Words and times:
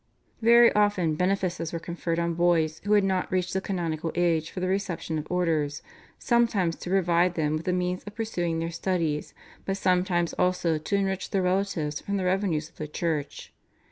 Very 0.41 0.73
often 0.73 1.13
benefices 1.13 1.71
were 1.71 1.77
conferred 1.77 2.17
on 2.17 2.33
boys 2.33 2.81
who 2.85 2.93
had 2.93 3.03
not 3.03 3.31
reached 3.31 3.53
the 3.53 3.61
canonical 3.61 4.11
age 4.15 4.49
for 4.49 4.59
the 4.59 4.67
reception 4.67 5.19
of 5.19 5.27
orders, 5.31 5.83
sometimes 6.17 6.75
to 6.77 6.89
provide 6.89 7.35
them 7.35 7.53
with 7.55 7.65
the 7.65 7.71
means 7.71 8.03
of 8.05 8.15
pursuing 8.15 8.57
their 8.57 8.71
studies, 8.71 9.35
but 9.63 9.77
sometimes 9.77 10.33
also 10.39 10.79
to 10.79 10.95
enrich 10.95 11.29
their 11.29 11.43
relatives 11.43 12.01
from 12.01 12.17
the 12.17 12.25
revenues 12.25 12.67
of 12.67 12.77
the 12.77 12.87
Church. 12.87 13.53